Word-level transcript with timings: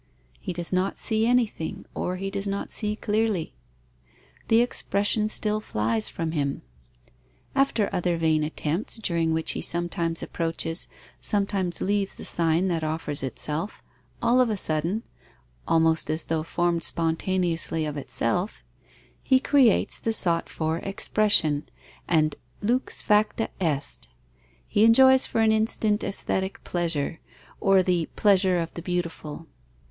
He 0.39 0.51
does 0.51 0.73
not 0.73 0.97
see 0.97 1.27
anything, 1.27 1.85
or 1.93 2.15
he 2.15 2.31
does 2.31 2.47
not 2.47 2.71
see 2.71 2.95
clearly. 2.95 3.53
The 4.47 4.61
expression 4.61 5.27
still 5.27 5.59
flies 5.59 6.09
from 6.09 6.31
him. 6.31 6.63
After 7.53 7.87
other 7.93 8.17
vain 8.17 8.43
attempts, 8.43 8.95
during 8.95 9.31
which 9.31 9.51
he 9.51 9.61
sometimes 9.61 10.23
approaches, 10.23 10.87
sometimes 11.19 11.81
leaves 11.81 12.15
the 12.15 12.25
sign 12.25 12.67
that 12.67 12.83
offers 12.83 13.21
itself, 13.21 13.83
all 14.23 14.41
of 14.41 14.49
a 14.49 14.57
sudden 14.57 15.03
(almost 15.67 16.09
as 16.09 16.25
though 16.25 16.41
formed 16.41 16.81
spontaneously 16.81 17.85
of 17.85 17.95
itself) 17.95 18.63
he 19.21 19.39
creates 19.39 19.99
the 19.99 20.13
sought 20.13 20.49
for 20.49 20.79
expression, 20.79 21.69
and 22.07 22.37
lux 22.63 23.03
facta 23.03 23.51
est. 23.59 24.07
He 24.67 24.83
enjoys 24.83 25.27
for 25.27 25.41
an 25.41 25.51
instant 25.51 26.03
aesthetic 26.03 26.63
pleasure 26.63 27.19
or 27.59 27.83
the 27.83 28.07
pleasure 28.15 28.57
of 28.57 28.73
the 28.73 28.81
beautiful. 28.81 29.45